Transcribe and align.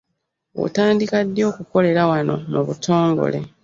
Otandika 0.65 1.17
ddi 1.27 1.41
okukolera 1.49 2.01
wano 2.11 2.35
mu 2.51 2.61
butongole? 2.67 3.39